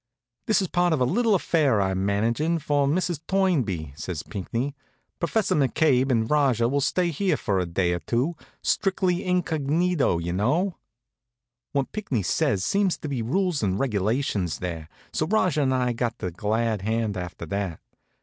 "This 0.47 0.63
is 0.63 0.67
part 0.67 0.93
of 0.93 0.99
a 0.99 1.05
little 1.05 1.35
affair 1.35 1.79
I'm 1.79 2.03
managing 2.03 2.57
for 2.57 2.87
Mrs. 2.87 3.19
Toynbee," 3.27 3.93
says 3.95 4.23
Pinckney. 4.23 4.73
"Professor 5.19 5.53
McCabe 5.53 6.09
and 6.09 6.27
Rajah 6.27 6.67
will 6.67 6.81
stay 6.81 7.11
here 7.11 7.37
for 7.37 7.59
a 7.59 7.67
day 7.67 7.93
or 7.93 7.99
two, 7.99 8.35
strictly 8.63 9.23
in 9.23 9.43
cog., 9.43 9.69
you 9.69 10.33
know." 10.33 10.77
What 11.73 11.91
Pinckney 11.91 12.23
says 12.23 12.65
seemed 12.65 12.99
to 13.03 13.07
be 13.09 13.21
rules 13.21 13.61
and 13.61 13.77
regulations 13.77 14.57
there, 14.57 14.89
so 15.13 15.27
Rajah 15.27 15.61
and 15.61 15.71
I 15.71 15.93
got 15.93 16.17
the 16.17 16.31
glad 16.31 16.81
hand 16.81 17.15
after 17.15 17.45
that. 17.45 17.79